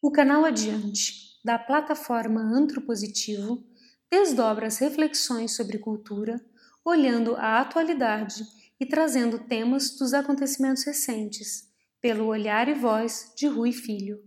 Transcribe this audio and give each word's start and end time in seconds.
O 0.00 0.12
canal 0.12 0.44
Adiante, 0.44 1.40
da 1.44 1.58
plataforma 1.58 2.40
Antropositivo, 2.40 3.66
desdobra 4.08 4.68
as 4.68 4.78
reflexões 4.78 5.56
sobre 5.56 5.76
cultura, 5.76 6.40
olhando 6.84 7.34
a 7.34 7.60
atualidade 7.60 8.44
e 8.78 8.86
trazendo 8.86 9.40
temas 9.40 9.98
dos 9.98 10.14
acontecimentos 10.14 10.84
recentes, 10.84 11.68
pelo 12.00 12.26
olhar 12.26 12.68
e 12.68 12.74
voz 12.74 13.32
de 13.36 13.48
Rui 13.48 13.72
Filho. 13.72 14.22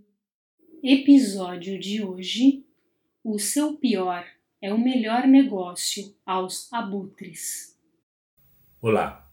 Episódio 0.83 1.79
de 1.79 2.03
hoje: 2.03 2.65
O 3.23 3.39
seu 3.39 3.77
pior 3.77 4.25
é 4.61 4.73
o 4.73 4.77
melhor 4.77 5.25
negócio 5.25 6.13
aos 6.25 6.71
abutres. 6.73 7.79
Olá! 8.81 9.25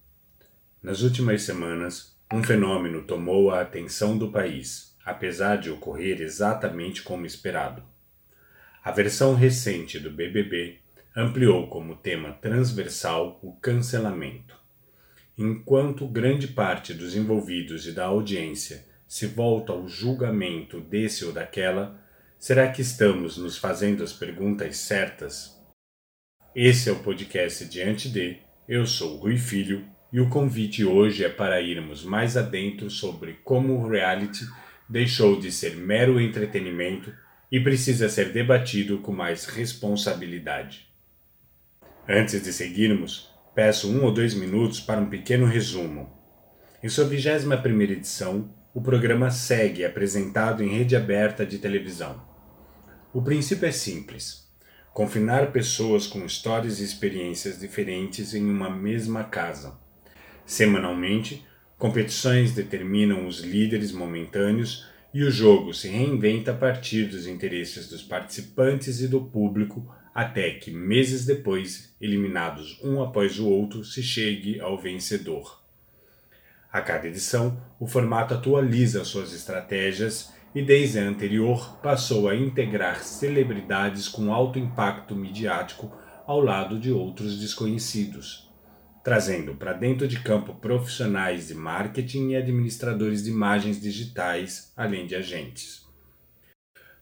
Nas 0.81 1.03
últimas 1.03 1.43
semanas, 1.43 2.17
um 2.33 2.45
fenômeno 2.45 3.05
tomou 3.05 3.51
a 3.51 3.61
atenção 3.61 4.17
do 4.17 4.31
país, 4.31 4.97
apesar 5.09 5.57
de 5.57 5.71
ocorrer 5.71 6.21
exatamente 6.21 7.03
como 7.03 7.25
esperado. 7.25 7.83
A 8.85 8.93
versão 8.93 9.35
recente 9.35 9.99
do 9.99 10.11
BBB 10.11 10.79
ampliou 11.17 11.67
como 11.69 11.97
tema 11.97 12.33
transversal 12.33 13.41
o 13.43 13.53
cancelamento. 13.53 14.55
Enquanto 15.37 16.07
grande 16.07 16.49
parte 16.49 16.93
dos 16.93 17.17
envolvidos 17.17 17.87
e 17.87 17.93
da 17.93 18.05
audiência 18.05 18.85
se 19.07 19.27
volta 19.27 19.73
ao 19.73 19.89
julgamento 19.89 20.79
desse 20.79 21.25
ou 21.25 21.33
daquela, 21.33 21.99
será 22.39 22.71
que 22.71 22.83
estamos 22.83 23.39
nos 23.39 23.57
fazendo 23.57 24.05
as 24.05 24.13
perguntas 24.13 24.77
certas? 24.77 25.59
Esse 26.55 26.91
é 26.91 26.93
o 26.93 27.03
podcast 27.03 27.65
Diante 27.65 28.11
de. 28.11 28.37
Eu 28.69 28.87
sou 28.87 29.17
Rui 29.17 29.39
Filho 29.39 29.87
e 30.13 30.21
o 30.21 30.29
convite 30.29 30.85
hoje 30.85 31.25
é 31.25 31.29
para 31.31 31.63
irmos 31.63 32.05
mais 32.05 32.37
adentro 32.37 32.91
sobre 32.91 33.39
como 33.43 33.75
o 33.75 33.89
reality 33.89 34.45
deixou 34.89 35.39
de 35.39 35.53
ser 35.53 35.77
mero 35.77 36.21
entretenimento 36.21 37.13
e 37.51 37.61
precisa 37.61 38.09
ser 38.09 38.33
debatido 38.33 38.99
com 38.99 39.13
mais 39.13 39.45
responsabilidade. 39.47 40.89
Antes 42.09 42.43
de 42.43 42.53
seguirmos, 42.53 43.31
peço 43.55 43.91
um 43.91 44.05
ou 44.05 44.13
dois 44.13 44.35
minutos 44.35 44.81
para 44.81 45.01
um 45.01 45.11
pequeno 45.11 45.47
resumo. 45.47 46.11
Em 46.83 46.89
sua 46.89 47.05
21 47.05 47.83
edição, 47.83 48.55
o 48.73 48.81
programa 48.81 49.31
segue 49.31 49.85
apresentado 49.85 50.63
em 50.63 50.69
rede 50.69 50.95
aberta 50.95 51.45
de 51.45 51.59
televisão. 51.59 52.23
O 53.13 53.21
princípio 53.21 53.67
é 53.67 53.73
simples: 53.73 54.49
confinar 54.95 55.53
pessoas 55.53 56.07
com 56.07 56.25
histórias 56.25 56.79
e 56.81 56.85
experiências 56.85 57.59
diferentes 57.59 58.35
em 58.35 58.49
uma 58.49 58.71
mesma 58.71 59.25
casa. 59.25 59.79
Semanalmente, 60.47 61.45
competições 61.79 62.53
determinam 62.53 63.27
os 63.27 63.41
líderes 63.41 63.93
momentâneos 63.93 64.85
e 65.15 65.23
o 65.23 65.31
jogo 65.31 65.73
se 65.73 65.89
reinventa 65.89 66.51
a 66.51 66.55
partir 66.55 67.05
dos 67.05 67.27
interesses 67.27 67.89
dos 67.89 68.03
participantes 68.03 69.01
e 69.01 69.07
do 69.07 69.21
público 69.21 69.89
até 70.13 70.51
que, 70.51 70.73
meses 70.73 71.25
depois, 71.25 71.95
eliminados 72.01 72.81
um 72.83 73.01
após 73.01 73.39
o 73.39 73.49
outro, 73.49 73.85
se 73.85 74.03
chegue 74.03 74.61
ao 74.61 74.77
vencedor. 74.77 75.63
A 76.73 76.81
cada 76.81 77.07
edição, 77.07 77.63
o 77.79 77.87
formato 77.87 78.35
atualiza 78.35 79.05
suas 79.05 79.33
estratégias 79.33 80.35
e, 80.55 80.61
desde 80.61 80.99
a 80.99 81.03
anterior, 81.03 81.79
passou 81.81 82.29
a 82.29 82.35
integrar 82.35 83.05
celebridades 83.05 84.09
com 84.09 84.35
alto 84.35 84.59
impacto 84.59 85.15
midiático 85.15 85.97
ao 86.27 86.41
lado 86.41 86.79
de 86.79 86.91
outros 86.91 87.39
desconhecidos 87.39 88.48
trazendo 89.09 89.55
para 89.55 89.73
dentro 89.73 90.07
de 90.07 90.21
campo 90.21 90.53
profissionais 90.57 91.49
de 91.49 91.55
marketing 91.55 92.33
e 92.33 92.37
administradores 92.37 93.25
de 93.25 93.31
imagens 93.31 93.81
digitais, 93.81 94.71
além 94.77 95.07
de 95.07 95.15
agentes. 95.15 95.89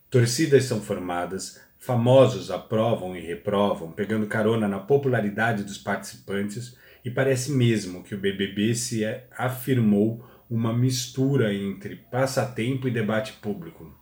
Torcidas 0.08 0.62
são 0.66 0.80
formadas, 0.80 1.60
famosos 1.76 2.48
aprovam 2.52 3.16
e 3.16 3.20
reprovam, 3.20 3.90
pegando 3.90 4.28
carona 4.28 4.68
na 4.68 4.78
popularidade 4.78 5.64
dos 5.64 5.78
participantes, 5.78 6.78
e 7.04 7.10
parece 7.10 7.50
mesmo 7.50 8.04
que 8.04 8.14
o 8.14 8.18
BBB 8.18 8.76
se 8.76 9.02
afirmou 9.36 10.24
uma 10.48 10.72
mistura 10.72 11.52
entre 11.52 11.96
passatempo 11.96 12.86
e 12.86 12.92
debate 12.92 13.32
público. 13.32 13.92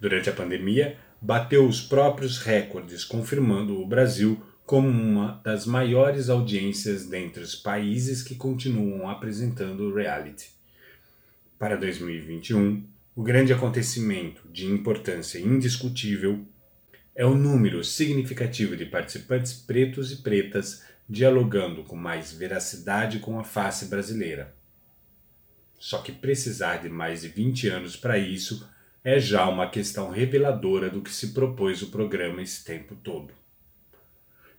Durante 0.00 0.28
a 0.28 0.32
pandemia, 0.32 0.98
bateu 1.20 1.64
os 1.64 1.80
próprios 1.80 2.38
recordes, 2.38 3.04
confirmando 3.04 3.80
o 3.80 3.86
Brasil 3.86 4.42
como 4.64 4.88
uma 4.88 5.40
das 5.44 5.66
maiores 5.66 6.28
audiências 6.28 7.06
dentre 7.06 7.42
os 7.42 7.54
países 7.54 8.22
que 8.22 8.34
continuam 8.34 9.08
apresentando 9.08 9.92
reality. 9.92 10.50
Para 11.58 11.76
2021, 11.76 12.84
o 13.14 13.22
grande 13.22 13.52
acontecimento 13.52 14.48
de 14.50 14.66
importância 14.66 15.38
indiscutível 15.38 16.46
é 17.14 17.26
o 17.26 17.34
número 17.34 17.84
significativo 17.84 18.76
de 18.76 18.86
participantes 18.86 19.52
pretos 19.52 20.12
e 20.12 20.16
pretas 20.22 20.82
dialogando 21.08 21.84
com 21.84 21.96
mais 21.96 22.32
veracidade 22.32 23.18
com 23.18 23.38
a 23.38 23.44
face 23.44 23.86
brasileira. 23.86 24.54
Só 25.78 25.98
que 25.98 26.12
precisar 26.12 26.76
de 26.76 26.88
mais 26.88 27.22
de 27.22 27.28
20 27.28 27.68
anos 27.68 27.96
para 27.96 28.16
isso 28.16 28.66
é 29.04 29.18
já 29.18 29.48
uma 29.48 29.68
questão 29.68 30.10
reveladora 30.10 30.88
do 30.88 31.02
que 31.02 31.10
se 31.10 31.32
propôs 31.32 31.82
o 31.82 31.88
programa 31.88 32.40
esse 32.40 32.64
tempo 32.64 32.94
todo. 32.94 33.41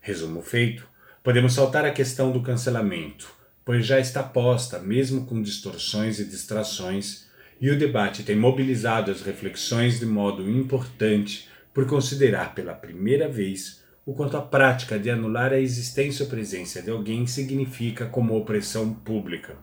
Resumo 0.06 0.42
feito, 0.42 0.86
podemos 1.22 1.54
saltar 1.54 1.86
a 1.86 1.90
questão 1.90 2.30
do 2.30 2.42
cancelamento, 2.42 3.34
pois 3.64 3.86
já 3.86 3.98
está 3.98 4.22
posta, 4.22 4.78
mesmo 4.78 5.24
com 5.24 5.40
distorções 5.40 6.18
e 6.18 6.26
distrações, 6.26 7.26
e 7.58 7.70
o 7.70 7.78
debate 7.78 8.22
tem 8.22 8.36
mobilizado 8.36 9.10
as 9.10 9.22
reflexões 9.22 9.98
de 9.98 10.04
modo 10.04 10.46
importante 10.46 11.48
por 11.72 11.86
considerar 11.86 12.54
pela 12.54 12.74
primeira 12.74 13.30
vez 13.30 13.82
o 14.04 14.12
quanto 14.12 14.36
a 14.36 14.42
prática 14.42 14.98
de 14.98 15.08
anular 15.08 15.54
a 15.54 15.58
existência 15.58 16.24
ou 16.24 16.28
presença 16.28 16.82
de 16.82 16.90
alguém 16.90 17.26
significa 17.26 18.04
como 18.04 18.36
opressão 18.36 18.92
pública. 18.92 19.56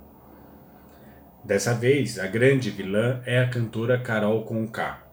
Dessa 1.46 1.76
vez, 1.76 2.18
a 2.18 2.26
grande 2.26 2.72
vilã 2.72 3.22
é 3.28 3.38
a 3.38 3.48
cantora 3.48 4.00
Carol 4.00 4.44
Conká, 4.44 5.11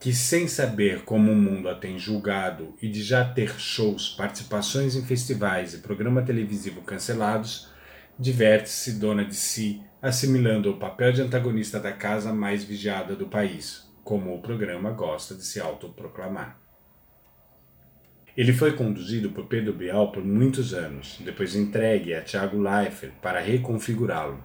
que, 0.00 0.14
sem 0.14 0.48
saber 0.48 1.02
como 1.04 1.30
o 1.30 1.36
mundo 1.36 1.68
a 1.68 1.74
tem 1.74 1.98
julgado 1.98 2.74
e 2.80 2.88
de 2.88 3.02
já 3.02 3.22
ter 3.22 3.60
shows, 3.60 4.08
participações 4.08 4.96
em 4.96 5.04
festivais 5.04 5.74
e 5.74 5.78
programa 5.78 6.22
televisivo 6.22 6.80
cancelados, 6.80 7.68
diverte-se 8.18 8.98
dona 8.98 9.26
de 9.26 9.36
si, 9.36 9.82
assimilando 10.00 10.70
o 10.70 10.78
papel 10.78 11.12
de 11.12 11.20
antagonista 11.20 11.78
da 11.78 11.92
casa 11.92 12.32
mais 12.32 12.64
vigiada 12.64 13.14
do 13.14 13.28
país, 13.28 13.92
como 14.02 14.34
o 14.34 14.40
programa 14.40 14.90
gosta 14.90 15.34
de 15.34 15.44
se 15.44 15.60
autoproclamar. 15.60 16.58
Ele 18.34 18.54
foi 18.54 18.72
conduzido 18.72 19.30
por 19.30 19.48
Pedro 19.48 19.74
Bial 19.74 20.12
por 20.12 20.24
muitos 20.24 20.72
anos, 20.72 21.20
depois 21.22 21.54
entregue 21.54 22.14
a 22.14 22.22
Thiago 22.22 22.58
Leifert 22.58 23.12
para 23.20 23.38
reconfigurá-lo. 23.38 24.42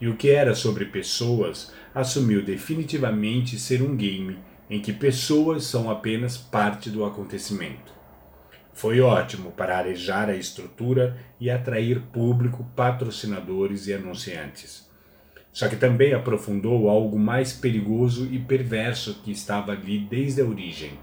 E 0.00 0.06
o 0.06 0.16
que 0.16 0.30
era 0.30 0.54
sobre 0.54 0.84
pessoas 0.84 1.72
assumiu 1.92 2.44
definitivamente 2.44 3.58
ser 3.58 3.82
um 3.82 3.96
game 3.96 4.38
em 4.68 4.80
que 4.80 4.92
pessoas 4.92 5.64
são 5.64 5.90
apenas 5.90 6.36
parte 6.36 6.90
do 6.90 7.04
acontecimento. 7.04 7.94
Foi 8.72 9.00
ótimo 9.00 9.52
para 9.52 9.78
arejar 9.78 10.28
a 10.28 10.36
estrutura 10.36 11.16
e 11.40 11.50
atrair 11.50 12.00
público, 12.12 12.64
patrocinadores 12.76 13.86
e 13.86 13.94
anunciantes. 13.94 14.86
Só 15.50 15.68
que 15.68 15.76
também 15.76 16.12
aprofundou 16.12 16.90
algo 16.90 17.18
mais 17.18 17.52
perigoso 17.52 18.26
e 18.30 18.38
perverso 18.38 19.22
que 19.24 19.30
estava 19.30 19.72
ali 19.72 20.00
desde 20.00 20.42
a 20.42 20.44
origem: 20.44 20.98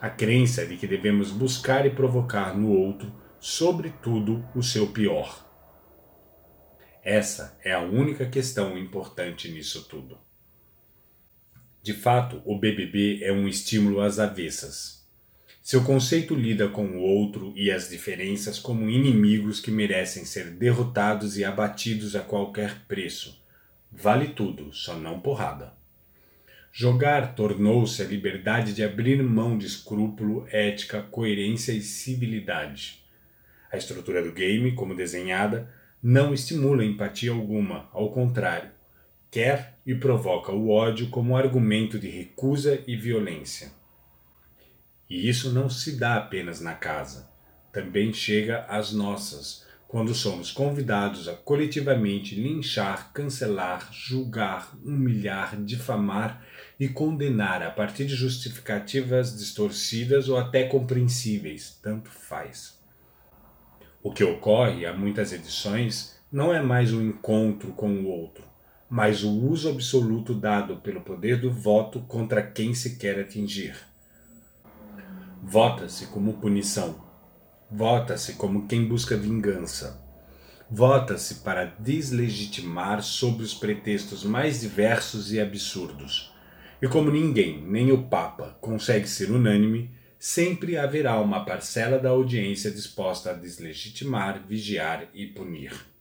a 0.00 0.08
crença 0.08 0.64
de 0.64 0.78
que 0.78 0.86
devemos 0.86 1.30
buscar 1.30 1.84
e 1.84 1.90
provocar 1.90 2.56
no 2.56 2.70
outro, 2.70 3.12
sobretudo, 3.38 4.42
o 4.54 4.62
seu 4.62 4.86
pior. 4.86 5.46
Essa 7.04 7.58
é 7.62 7.72
a 7.72 7.80
única 7.80 8.24
questão 8.24 8.78
importante 8.78 9.50
nisso 9.50 9.86
tudo. 9.88 10.16
De 11.82 11.92
fato, 11.92 12.40
o 12.44 12.56
BBB 12.56 13.24
é 13.24 13.32
um 13.32 13.48
estímulo 13.48 14.00
às 14.00 14.20
avessas. 14.20 15.04
Seu 15.60 15.82
conceito 15.82 16.32
lida 16.32 16.68
com 16.68 16.86
o 16.86 17.00
outro 17.00 17.52
e 17.56 17.72
as 17.72 17.88
diferenças 17.88 18.56
como 18.60 18.88
inimigos 18.88 19.58
que 19.58 19.72
merecem 19.72 20.24
ser 20.24 20.50
derrotados 20.50 21.36
e 21.36 21.44
abatidos 21.44 22.14
a 22.14 22.20
qualquer 22.20 22.86
preço. 22.86 23.44
Vale 23.90 24.28
tudo, 24.28 24.72
só 24.72 24.94
não 24.94 25.18
porrada. 25.18 25.72
Jogar 26.72 27.34
tornou-se 27.34 28.00
a 28.00 28.04
liberdade 28.04 28.74
de 28.74 28.84
abrir 28.84 29.20
mão 29.20 29.58
de 29.58 29.66
escrúpulo, 29.66 30.46
ética, 30.52 31.02
coerência 31.02 31.72
e 31.72 31.80
civilidade. 31.80 33.02
A 33.72 33.76
estrutura 33.76 34.22
do 34.22 34.30
game, 34.30 34.70
como 34.76 34.94
desenhada, 34.94 35.68
não 36.00 36.32
estimula 36.32 36.84
empatia 36.84 37.32
alguma, 37.32 37.88
ao 37.92 38.12
contrário 38.12 38.70
quer 39.32 39.78
e 39.86 39.94
provoca 39.94 40.52
o 40.52 40.68
ódio 40.68 41.08
como 41.08 41.34
argumento 41.34 41.98
de 41.98 42.06
recusa 42.06 42.84
e 42.86 42.94
violência. 42.94 43.72
E 45.08 45.26
isso 45.26 45.50
não 45.50 45.70
se 45.70 45.98
dá 45.98 46.16
apenas 46.16 46.60
na 46.60 46.74
casa, 46.74 47.30
também 47.72 48.12
chega 48.12 48.66
às 48.68 48.92
nossas, 48.92 49.66
quando 49.88 50.14
somos 50.14 50.50
convidados 50.50 51.28
a 51.28 51.34
coletivamente 51.34 52.34
linchar, 52.34 53.10
cancelar, 53.14 53.90
julgar, 53.90 54.76
humilhar, 54.84 55.56
difamar 55.64 56.46
e 56.78 56.86
condenar 56.86 57.62
a 57.62 57.70
partir 57.70 58.04
de 58.04 58.14
justificativas 58.14 59.34
distorcidas 59.34 60.28
ou 60.28 60.36
até 60.36 60.64
compreensíveis, 60.64 61.78
tanto 61.82 62.10
faz. 62.10 62.78
O 64.02 64.12
que 64.12 64.24
ocorre 64.24 64.84
a 64.84 64.92
muitas 64.92 65.32
edições 65.32 66.20
não 66.30 66.52
é 66.52 66.60
mais 66.60 66.92
um 66.92 67.00
encontro 67.00 67.72
com 67.72 67.88
o 67.88 68.08
outro, 68.08 68.51
mas 68.92 69.24
o 69.24 69.30
uso 69.30 69.70
absoluto 69.70 70.34
dado 70.34 70.76
pelo 70.76 71.00
poder 71.00 71.40
do 71.40 71.50
voto 71.50 72.00
contra 72.00 72.42
quem 72.42 72.74
se 72.74 72.96
quer 72.98 73.18
atingir. 73.18 73.74
Vota-se 75.42 76.08
como 76.08 76.34
punição. 76.34 77.02
Vota-se 77.70 78.34
como 78.34 78.68
quem 78.68 78.86
busca 78.86 79.16
vingança. 79.16 79.98
Vota-se 80.70 81.36
para 81.36 81.74
deslegitimar 81.78 83.02
sob 83.02 83.42
os 83.42 83.54
pretextos 83.54 84.24
mais 84.24 84.60
diversos 84.60 85.32
e 85.32 85.40
absurdos. 85.40 86.30
E 86.82 86.86
como 86.86 87.10
ninguém, 87.10 87.62
nem 87.62 87.92
o 87.92 88.02
Papa, 88.08 88.58
consegue 88.60 89.08
ser 89.08 89.30
unânime, 89.30 89.90
sempre 90.18 90.76
haverá 90.76 91.18
uma 91.18 91.46
parcela 91.46 91.98
da 91.98 92.10
audiência 92.10 92.70
disposta 92.70 93.30
a 93.30 93.32
deslegitimar, 93.32 94.44
vigiar 94.46 95.08
e 95.14 95.26
punir. 95.26 95.91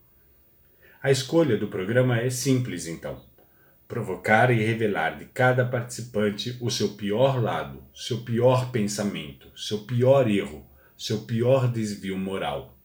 A 1.04 1.10
escolha 1.10 1.58
do 1.58 1.68
programa 1.68 2.20
é 2.20 2.30
simples, 2.30 2.86
então. 2.86 3.20
Provocar 3.88 4.52
e 4.52 4.64
revelar 4.64 5.18
de 5.18 5.26
cada 5.26 5.66
participante 5.66 6.56
o 6.62 6.70
seu 6.70 6.90
pior 6.90 7.42
lado, 7.42 7.84
seu 7.92 8.20
pior 8.22 8.72
pensamento, 8.72 9.48
seu 9.56 9.80
pior 9.80 10.30
erro, 10.30 10.64
seu 10.96 11.22
pior 11.22 11.68
desvio 11.72 12.16
moral. 12.20 12.78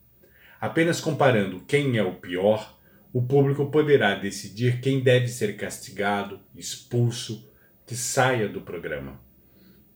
Apenas 0.59 0.99
comparando 0.99 1.61
quem 1.61 1.99
é 1.99 2.03
o 2.03 2.15
pior, 2.15 2.79
o 3.13 3.21
público 3.21 3.71
poderá 3.71 4.15
decidir 4.15 4.81
quem 4.81 5.03
deve 5.03 5.29
ser 5.29 5.55
castigado, 5.55 6.41
expulso, 6.55 7.47
que 7.85 7.95
saia 7.95 8.49
do 8.49 8.63
programa. 8.63 9.21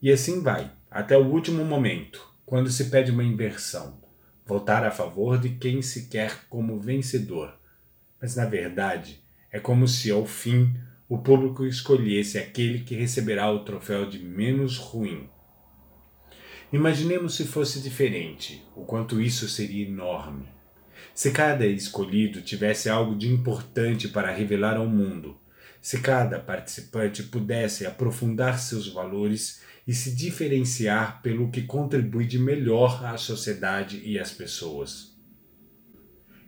E 0.03 0.13
assim 0.13 0.43
vai, 0.43 0.71
até 0.91 1.17
o 1.17 1.25
último 1.25 1.65
momento, 1.65 2.21
quando 2.45 2.69
se 2.69 2.91
pede 2.91 3.11
uma 3.11 3.25
inversão, 3.25 3.99
votar 4.45 4.85
a 4.85 4.91
favor 4.91 5.39
de 5.39 5.49
quem 5.49 5.81
se 5.81 6.11
quer 6.11 6.47
como 6.51 6.79
vencedor. 6.79 7.60
Mas 8.21 8.37
na 8.37 8.45
verdade, 8.45 9.23
é 9.51 9.59
como 9.59 9.89
se 9.89 10.11
ao 10.11 10.27
fim 10.27 10.75
o 11.09 11.19
público 11.19 11.67
escolhesse 11.67 12.39
aquele 12.39 12.81
que 12.81 12.95
receberá 12.95 13.51
o 13.51 13.65
troféu 13.65 14.09
de 14.09 14.19
menos 14.19 14.77
ruim. 14.77 15.29
Imaginemos 16.73 17.35
se 17.35 17.45
fosse 17.45 17.81
diferente, 17.81 18.65
o 18.77 18.85
quanto 18.85 19.21
isso 19.21 19.49
seria 19.49 19.89
enorme. 19.89 20.47
Se 21.13 21.33
cada 21.33 21.67
escolhido 21.67 22.43
tivesse 22.43 22.89
algo 22.89 23.17
de 23.17 23.29
importante 23.29 24.07
para 24.07 24.31
revelar 24.33 24.77
ao 24.77 24.87
mundo, 24.87 25.37
se 25.81 26.01
cada 26.01 26.39
participante 26.39 27.25
pudesse 27.25 27.87
aprofundar 27.87 28.61
seus 28.61 28.87
valores 28.87 29.63
e 29.87 29.93
se 29.93 30.15
diferenciar 30.15 31.21
pelo 31.23 31.51
que 31.51 31.63
contribui 31.63 32.27
de 32.27 32.39
melhor 32.39 33.05
à 33.05 33.17
sociedade 33.17 34.01
e 34.05 34.19
às 34.19 34.31
pessoas. 34.31 35.10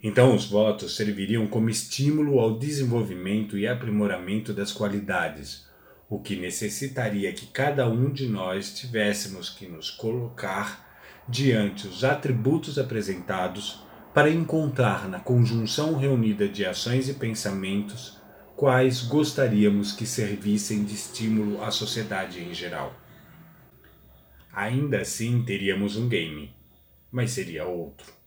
Então, 0.02 0.34
os 0.34 0.46
votos 0.46 0.96
serviriam 0.96 1.46
como 1.46 1.70
estímulo 1.70 2.40
ao 2.40 2.58
desenvolvimento 2.58 3.56
e 3.56 3.68
aprimoramento 3.68 4.52
das 4.52 4.72
qualidades, 4.72 5.64
o 6.08 6.18
que 6.18 6.34
necessitaria 6.34 7.32
que 7.32 7.46
cada 7.46 7.88
um 7.88 8.12
de 8.12 8.26
nós 8.26 8.74
tivéssemos 8.74 9.48
que 9.48 9.66
nos 9.66 9.90
colocar 9.90 10.90
diante 11.28 11.86
os 11.86 12.02
atributos 12.02 12.78
apresentados 12.78 13.86
para 14.12 14.28
encontrar 14.28 15.08
na 15.08 15.20
conjunção 15.20 15.96
reunida 15.96 16.48
de 16.48 16.66
ações 16.66 17.08
e 17.08 17.14
pensamentos 17.14 18.20
quais 18.56 19.02
gostaríamos 19.02 19.92
que 19.92 20.04
servissem 20.04 20.84
de 20.84 20.94
estímulo 20.94 21.62
à 21.62 21.70
sociedade 21.70 22.42
em 22.42 22.52
geral. 22.52 22.92
Ainda 24.52 25.00
assim 25.00 25.42
teríamos 25.44 25.96
um 25.96 26.08
game, 26.08 26.54
mas 27.10 27.30
seria 27.30 27.64
outro. 27.64 28.21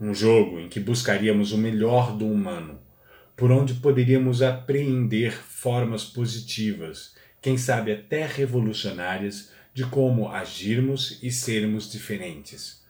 Um 0.00 0.14
jogo 0.14 0.58
em 0.58 0.66
que 0.66 0.80
buscaríamos 0.80 1.52
o 1.52 1.58
melhor 1.58 2.16
do 2.16 2.26
humano, 2.26 2.80
por 3.36 3.50
onde 3.52 3.74
poderíamos 3.74 4.40
apreender 4.40 5.30
formas 5.30 6.04
positivas, 6.04 7.14
quem 7.42 7.58
sabe 7.58 7.92
até 7.92 8.24
revolucionárias, 8.24 9.52
de 9.74 9.84
como 9.84 10.30
agirmos 10.30 11.18
e 11.22 11.30
sermos 11.30 11.92
diferentes. 11.92 12.82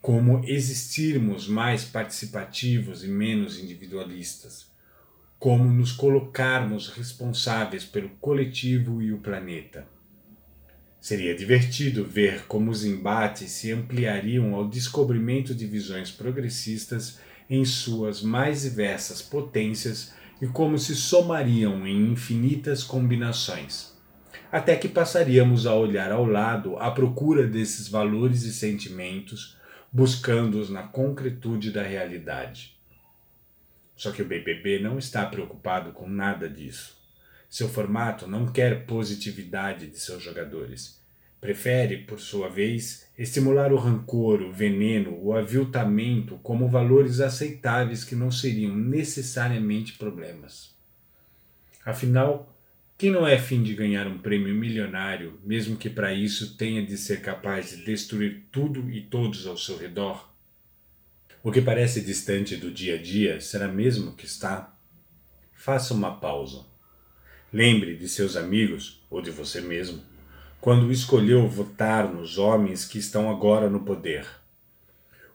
Como 0.00 0.44
existirmos 0.44 1.48
mais 1.48 1.84
participativos 1.84 3.02
e 3.02 3.08
menos 3.08 3.58
individualistas. 3.58 4.66
Como 5.40 5.64
nos 5.64 5.90
colocarmos 5.90 6.88
responsáveis 6.88 7.84
pelo 7.84 8.10
coletivo 8.20 9.02
e 9.02 9.12
o 9.12 9.18
planeta 9.18 9.92
Seria 11.04 11.34
divertido 11.34 12.02
ver 12.02 12.46
como 12.46 12.70
os 12.70 12.82
embates 12.82 13.50
se 13.50 13.70
ampliariam 13.70 14.54
ao 14.54 14.66
descobrimento 14.66 15.54
de 15.54 15.66
visões 15.66 16.10
progressistas 16.10 17.20
em 17.50 17.62
suas 17.62 18.22
mais 18.22 18.62
diversas 18.62 19.20
potências 19.20 20.14
e 20.40 20.46
como 20.46 20.78
se 20.78 20.96
somariam 20.96 21.86
em 21.86 22.10
infinitas 22.10 22.82
combinações. 22.82 23.92
Até 24.50 24.76
que 24.76 24.88
passaríamos 24.88 25.66
a 25.66 25.74
olhar 25.74 26.10
ao 26.10 26.24
lado 26.24 26.78
à 26.78 26.90
procura 26.90 27.46
desses 27.46 27.86
valores 27.86 28.44
e 28.44 28.54
sentimentos, 28.54 29.58
buscando-os 29.92 30.70
na 30.70 30.84
concretude 30.84 31.70
da 31.70 31.82
realidade. 31.82 32.78
Só 33.94 34.10
que 34.10 34.22
o 34.22 34.26
BBB 34.26 34.78
não 34.78 34.96
está 34.96 35.26
preocupado 35.26 35.92
com 35.92 36.08
nada 36.08 36.48
disso. 36.48 36.93
Seu 37.54 37.68
formato 37.68 38.26
não 38.26 38.48
quer 38.48 38.84
positividade 38.84 39.86
de 39.86 39.96
seus 40.00 40.20
jogadores. 40.20 41.00
Prefere, 41.40 41.98
por 41.98 42.18
sua 42.18 42.48
vez, 42.48 43.08
estimular 43.16 43.72
o 43.72 43.76
rancor, 43.76 44.42
o 44.42 44.52
veneno, 44.52 45.16
o 45.22 45.32
aviltamento 45.32 46.36
como 46.42 46.68
valores 46.68 47.20
aceitáveis 47.20 48.02
que 48.02 48.16
não 48.16 48.28
seriam 48.28 48.74
necessariamente 48.74 49.92
problemas. 49.92 50.74
Afinal, 51.84 52.52
quem 52.98 53.12
não 53.12 53.24
é 53.24 53.38
fim 53.38 53.62
de 53.62 53.72
ganhar 53.72 54.08
um 54.08 54.18
prêmio 54.18 54.52
milionário, 54.52 55.38
mesmo 55.44 55.76
que 55.76 55.88
para 55.88 56.12
isso 56.12 56.56
tenha 56.56 56.84
de 56.84 56.98
ser 56.98 57.20
capaz 57.20 57.70
de 57.70 57.84
destruir 57.84 58.46
tudo 58.50 58.90
e 58.90 59.00
todos 59.00 59.46
ao 59.46 59.56
seu 59.56 59.78
redor? 59.78 60.28
O 61.40 61.52
que 61.52 61.62
parece 61.62 62.00
distante 62.00 62.56
do 62.56 62.72
dia 62.72 62.96
a 62.96 63.00
dia 63.00 63.40
será 63.40 63.68
mesmo 63.68 64.16
que 64.16 64.26
está? 64.26 64.76
Faça 65.52 65.94
uma 65.94 66.18
pausa 66.18 66.73
Lembre 67.54 67.94
de 67.94 68.08
seus 68.08 68.34
amigos 68.34 69.00
ou 69.08 69.22
de 69.22 69.30
você 69.30 69.60
mesmo 69.60 70.02
quando 70.60 70.90
escolheu 70.90 71.46
votar 71.46 72.12
nos 72.12 72.36
homens 72.36 72.84
que 72.84 72.98
estão 72.98 73.30
agora 73.30 73.70
no 73.70 73.84
poder. 73.84 74.26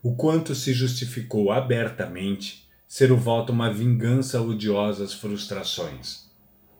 O 0.03 0.13
quanto 0.17 0.53
se 0.53 0.73
justificou 0.73 1.49
abertamente 1.49 2.67
ser 2.85 3.13
o 3.13 3.15
voto 3.15 3.53
uma 3.53 3.71
vingança 3.71 4.41
odiosa 4.41 5.05
às 5.05 5.13
frustrações, 5.13 6.29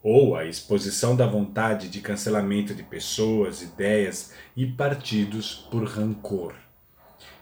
ou 0.03 0.35
a 0.35 0.43
exposição 0.43 1.15
da 1.15 1.25
vontade 1.25 1.87
de 1.87 2.01
cancelamento 2.01 2.75
de 2.75 2.83
pessoas, 2.83 3.61
ideias 3.61 4.33
e 4.57 4.65
partidos 4.65 5.65
por 5.71 5.85
rancor. 5.85 6.53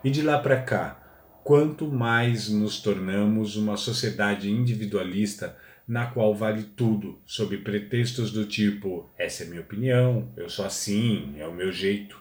E 0.03 0.11
de 0.11 0.21
lá 0.21 0.37
para 0.37 0.61
cá, 0.61 1.03
quanto 1.43 1.87
mais 1.87 2.47
nos 2.47 2.79
tornamos 2.79 3.55
uma 3.55 3.75
sociedade 3.75 4.51
individualista 4.51 5.57
na 5.87 6.07
qual 6.07 6.35
vale 6.35 6.63
tudo, 6.63 7.19
sob 7.25 7.57
pretextos 7.59 8.31
do 8.31 8.45
tipo: 8.45 9.09
essa 9.17 9.43
é 9.43 9.47
minha 9.47 9.61
opinião, 9.61 10.29
eu 10.35 10.49
sou 10.49 10.65
assim, 10.65 11.35
é 11.37 11.47
o 11.47 11.53
meu 11.53 11.71
jeito. 11.71 12.19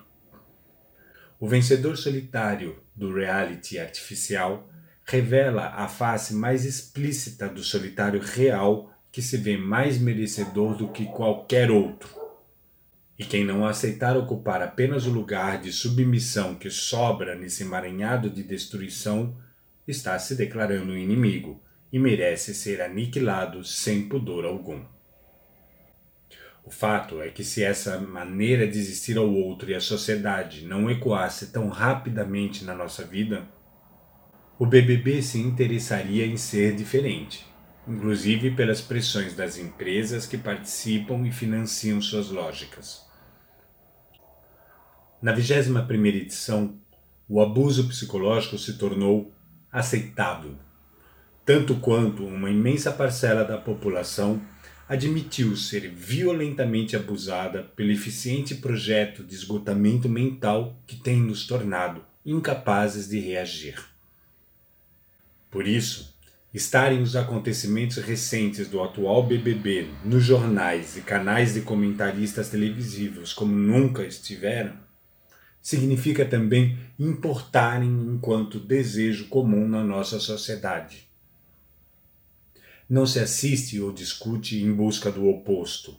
O 1.41 1.49
vencedor 1.49 1.97
solitário 1.97 2.79
do 2.95 3.13
reality 3.13 3.79
artificial 3.79 4.71
revela 5.05 5.67
a 5.75 5.89
face 5.89 6.35
mais 6.35 6.65
explícita 6.65 7.49
do 7.49 7.63
solitário 7.63 8.21
real 8.21 8.93
que 9.13 9.21
se 9.21 9.37
vê 9.37 9.57
mais 9.57 9.99
merecedor 9.99 10.77
do 10.77 10.89
que 10.89 11.05
qualquer 11.07 11.71
outro. 11.71 12.09
E 13.19 13.25
quem 13.25 13.45
não 13.45 13.67
aceitar 13.67 14.17
ocupar 14.17 14.61
apenas 14.63 15.07
o 15.07 15.11
lugar 15.11 15.61
de 15.61 15.73
submissão 15.73 16.55
que 16.55 16.71
sobra 16.71 17.35
nesse 17.35 17.63
emaranhado 17.63 18.29
de 18.29 18.43
destruição 18.43 19.37
está 19.87 20.19
se 20.19 20.35
declarando 20.35 20.97
inimigo 20.97 21.63
e 21.93 21.99
merece 21.99 22.55
ser 22.55 22.81
aniquilado 22.81 23.65
sem 23.65 24.09
pudor 24.09 24.45
algum. 24.45 24.85
O 26.65 26.71
fato 26.71 27.23
é 27.23 27.29
que 27.29 27.45
se 27.45 27.63
essa 27.63 28.01
maneira 28.01 28.67
de 28.67 28.77
existir 28.77 29.17
ao 29.17 29.33
outro 29.33 29.71
e 29.71 29.75
à 29.75 29.81
sociedade 29.81 30.67
não 30.67 30.91
ecoasse 30.91 31.53
tão 31.53 31.69
rapidamente 31.69 32.65
na 32.65 32.75
nossa 32.75 33.05
vida, 33.05 33.47
o 34.59 34.67
BBB 34.67 35.23
se 35.23 35.39
interessaria 35.39 36.27
em 36.27 36.37
ser 36.37 36.75
diferente, 36.75 37.47
inclusive 37.87 38.51
pelas 38.51 38.81
pressões 38.81 39.35
das 39.35 39.59
empresas 39.59 40.27
que 40.27 40.37
participam 40.37 41.25
e 41.25 41.31
financiam 41.31 42.01
suas 42.01 42.31
lógicas. 42.31 43.07
Na 45.23 45.33
21ª 45.33 46.07
edição, 46.17 46.81
o 47.29 47.41
abuso 47.41 47.87
psicológico 47.87 48.59
se 48.59 48.77
tornou 48.77 49.33
aceitável, 49.71 50.57
tanto 51.47 51.77
quanto 51.77 52.27
uma 52.27 52.51
imensa 52.51 52.91
parcela 52.91 53.45
da 53.45 53.57
população 53.57 54.43
admitiu 54.89 55.57
ser 55.57 55.89
violentamente 55.89 56.97
abusada 56.97 57.63
pelo 57.77 57.93
eficiente 57.93 58.57
projeto 58.57 59.23
de 59.23 59.33
esgotamento 59.33 60.09
mental 60.09 60.77
que 60.89 60.97
tem 60.97 61.21
nos 61.21 61.47
tornado 61.47 62.05
incapazes 62.25 63.09
de 63.09 63.21
reagir. 63.21 63.77
Por 65.49 65.69
isso, 65.69 66.17
estarem 66.53 67.01
os 67.01 67.15
acontecimentos 67.15 67.99
recentes 67.99 68.69
do 68.69 68.83
atual 68.83 69.23
BBB 69.23 69.89
nos 70.05 70.25
jornais 70.25 70.97
e 70.97 71.01
canais 71.01 71.55
de 71.55 71.61
comentaristas 71.61 72.49
televisivos 72.49 73.33
como 73.33 73.55
nunca 73.55 74.03
estiveram, 74.05 74.77
significa 75.63 76.25
também 76.25 76.77
importarem 76.99 77.89
enquanto 77.89 78.59
desejo 78.59 79.29
comum 79.29 79.69
na 79.69 79.85
nossa 79.85 80.19
sociedade. 80.19 81.06
Não 82.89 83.07
se 83.07 83.19
assiste 83.19 83.81
ou 83.81 83.93
discute 83.93 84.63
em 84.63 84.73
busca 84.73 85.11
do 85.11 85.29
oposto, 85.29 85.97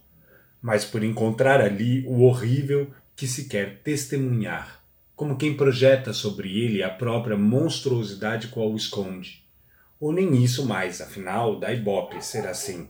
mas 0.62 0.86
por 0.86 1.04
encontrar 1.04 1.62
ali 1.62 2.06
o 2.08 2.22
horrível 2.24 2.90
que 3.16 3.28
se 3.28 3.46
quer 3.46 3.82
testemunhar, 3.82 4.84
como 5.16 5.38
quem 5.38 5.58
projeta 5.58 6.14
sobre 6.14 6.50
ele 6.58 6.84
a 6.84 6.90
própria 6.90 7.36
monstruosidade 7.36 8.48
qual 8.48 8.72
o 8.72 8.78
esconde 8.78 9.48
ou 10.00 10.12
nem 10.12 10.44
isso 10.44 10.66
mais, 10.66 11.02
afinal, 11.02 11.60
da 11.60 11.74
Ibope 11.74 12.24
ser 12.24 12.48
assim. 12.48 12.88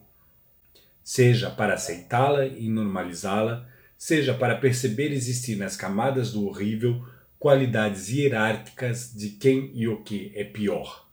Seja 1.03 1.49
para 1.49 1.75
aceitá-la 1.75 2.45
e 2.45 2.67
normalizá-la, 2.67 3.67
seja 3.97 4.33
para 4.33 4.57
perceber 4.57 5.11
existir 5.11 5.55
nas 5.55 5.77
camadas 5.77 6.33
do 6.33 6.45
horrível 6.45 7.05
qualidades 7.39 8.09
hierárquicas 8.09 9.13
de 9.13 9.29
quem 9.29 9.71
e 9.73 9.87
o 9.87 10.03
que 10.03 10.31
é 10.35 10.43
pior. 10.43 11.06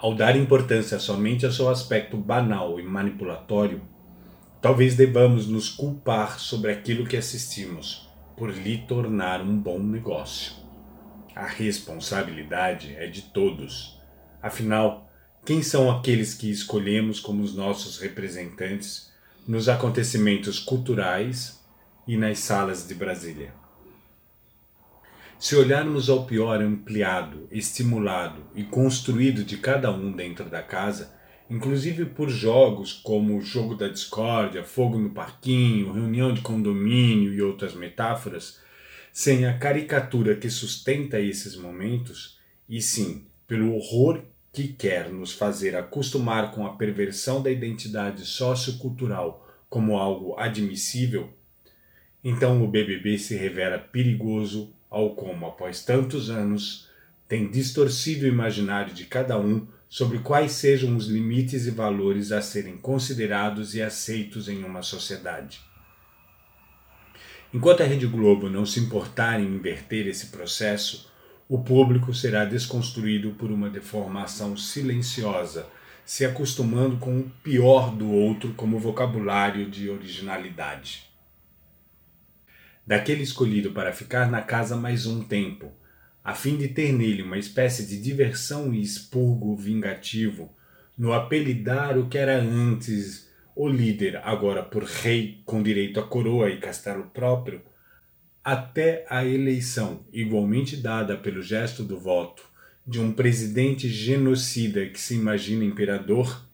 Ao 0.00 0.14
dar 0.14 0.36
importância 0.36 0.98
somente 0.98 1.44
ao 1.44 1.52
seu 1.52 1.68
aspecto 1.68 2.16
banal 2.16 2.80
e 2.80 2.82
manipulatório, 2.82 3.82
talvez 4.60 4.96
devamos 4.96 5.46
nos 5.46 5.68
culpar 5.68 6.38
sobre 6.38 6.72
aquilo 6.72 7.06
que 7.06 7.16
assistimos, 7.16 8.08
por 8.36 8.50
lhe 8.50 8.78
tornar 8.78 9.40
um 9.42 9.58
bom 9.58 9.78
negócio. 9.78 10.54
A 11.36 11.46
responsabilidade 11.46 12.96
é 12.96 13.06
de 13.06 13.22
todos 13.22 14.00
Afinal, 14.42 15.10
quem 15.44 15.62
são 15.62 15.90
aqueles 15.90 16.32
que 16.32 16.50
escolhemos 16.50 17.20
como 17.20 17.42
os 17.42 17.54
nossos 17.54 17.98
representantes 17.98 19.12
nos 19.46 19.68
acontecimentos 19.68 20.58
culturais 20.58 21.60
e 22.06 22.16
nas 22.16 22.38
salas 22.38 22.88
de 22.88 22.94
Brasília? 22.94 23.59
Se 25.40 25.56
olharmos 25.56 26.10
ao 26.10 26.26
pior 26.26 26.60
ampliado, 26.60 27.48
estimulado 27.50 28.44
e 28.54 28.62
construído 28.62 29.42
de 29.42 29.56
cada 29.56 29.90
um 29.90 30.12
dentro 30.12 30.50
da 30.50 30.62
casa, 30.62 31.14
inclusive 31.48 32.04
por 32.04 32.28
jogos 32.28 32.92
como 32.92 33.38
o 33.38 33.40
jogo 33.40 33.74
da 33.74 33.88
discórdia, 33.88 34.62
fogo 34.62 34.98
no 34.98 35.08
parquinho, 35.08 35.94
reunião 35.94 36.34
de 36.34 36.42
condomínio 36.42 37.32
e 37.32 37.40
outras 37.40 37.74
metáforas, 37.74 38.60
sem 39.14 39.46
a 39.46 39.56
caricatura 39.56 40.36
que 40.36 40.50
sustenta 40.50 41.18
esses 41.18 41.56
momentos, 41.56 42.38
e 42.68 42.82
sim 42.82 43.24
pelo 43.46 43.74
horror 43.74 44.20
que 44.52 44.68
quer 44.68 45.08
nos 45.08 45.32
fazer 45.32 45.74
acostumar 45.74 46.52
com 46.52 46.66
a 46.66 46.76
perversão 46.76 47.42
da 47.42 47.50
identidade 47.50 48.26
sociocultural 48.26 49.48
como 49.70 49.96
algo 49.96 50.38
admissível, 50.38 51.32
então 52.22 52.62
o 52.62 52.68
BBB 52.68 53.16
se 53.16 53.34
revela 53.34 53.78
perigoso 53.78 54.74
ao 54.90 55.14
como, 55.14 55.46
após 55.46 55.84
tantos 55.84 56.28
anos, 56.28 56.88
tem 57.28 57.48
distorcido 57.48 58.24
o 58.24 58.28
imaginário 58.28 58.92
de 58.92 59.04
cada 59.04 59.38
um 59.38 59.66
sobre 59.88 60.18
quais 60.18 60.52
sejam 60.52 60.96
os 60.96 61.06
limites 61.06 61.66
e 61.66 61.70
valores 61.70 62.32
a 62.32 62.42
serem 62.42 62.76
considerados 62.76 63.74
e 63.74 63.82
aceitos 63.82 64.48
em 64.48 64.64
uma 64.64 64.82
sociedade. 64.82 65.60
Enquanto 67.52 67.82
a 67.82 67.86
Rede 67.86 68.06
Globo 68.06 68.48
não 68.48 68.64
se 68.64 68.78
importar 68.78 69.40
em 69.40 69.46
inverter 69.46 70.06
esse 70.06 70.26
processo, 70.26 71.10
o 71.48 71.58
público 71.58 72.14
será 72.14 72.44
desconstruído 72.44 73.30
por 73.30 73.50
uma 73.50 73.68
deformação 73.68 74.56
silenciosa, 74.56 75.66
se 76.04 76.24
acostumando 76.24 76.96
com 76.98 77.18
o 77.18 77.30
pior 77.42 77.90
do 77.90 78.08
outro 78.08 78.54
como 78.54 78.78
vocabulário 78.78 79.68
de 79.68 79.90
originalidade. 79.90 81.09
Daquele 82.86 83.22
escolhido 83.22 83.72
para 83.72 83.92
ficar 83.92 84.30
na 84.30 84.42
casa 84.42 84.76
mais 84.76 85.06
um 85.06 85.22
tempo, 85.22 85.72
a 86.24 86.34
fim 86.34 86.56
de 86.56 86.68
ter 86.68 86.92
nele 86.92 87.22
uma 87.22 87.38
espécie 87.38 87.86
de 87.86 88.00
diversão 88.00 88.74
e 88.74 88.80
expurgo 88.80 89.56
vingativo, 89.56 90.54
no 90.96 91.12
apelidar 91.12 91.98
o 91.98 92.08
que 92.08 92.18
era 92.18 92.38
antes 92.38 93.30
o 93.54 93.68
líder, 93.68 94.20
agora 94.24 94.62
por 94.62 94.84
rei 94.84 95.42
com 95.44 95.62
direito 95.62 96.00
à 96.00 96.02
coroa 96.02 96.50
e 96.50 96.58
castelo 96.58 97.04
próprio, 97.04 97.62
até 98.42 99.04
a 99.08 99.24
eleição, 99.24 100.04
igualmente 100.12 100.76
dada 100.76 101.16
pelo 101.16 101.42
gesto 101.42 101.82
do 101.82 101.98
voto, 101.98 102.42
de 102.86 102.98
um 102.98 103.12
presidente 103.12 103.88
genocida 103.88 104.86
que 104.86 105.00
se 105.00 105.14
imagina 105.14 105.64
imperador, 105.64 106.44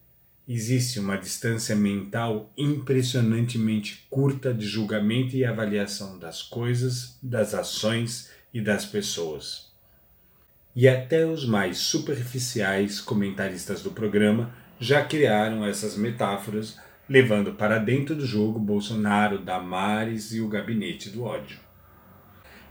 existe 0.47 0.97
uma 0.99 1.17
distância 1.17 1.75
mental 1.75 2.51
impressionantemente 2.57 4.07
curta 4.09 4.53
de 4.53 4.65
julgamento 4.65 5.35
e 5.35 5.43
avaliação 5.43 6.17
das 6.17 6.41
coisas, 6.41 7.17
das 7.21 7.53
ações 7.53 8.31
e 8.53 8.61
das 8.61 8.85
pessoas. 8.85 9.67
E 10.73 10.87
até 10.87 11.25
os 11.25 11.45
mais 11.45 11.79
superficiais 11.79 13.01
comentaristas 13.01 13.81
do 13.81 13.91
programa 13.91 14.53
já 14.79 15.03
criaram 15.03 15.65
essas 15.65 15.97
metáforas, 15.97 16.79
levando 17.09 17.53
para 17.53 17.79
dentro 17.79 18.15
do 18.15 18.25
jogo 18.25 18.59
Bolsonaro, 18.59 19.39
Damares 19.39 20.31
e 20.33 20.39
o 20.39 20.47
gabinete 20.47 21.09
do 21.09 21.23
ódio. 21.23 21.59